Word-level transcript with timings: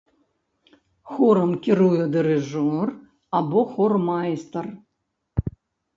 Хорам 1.11 1.51
кіруе 1.67 2.01
дырыжор 2.15 2.87
або 3.41 3.61
хормайстар. 3.77 4.65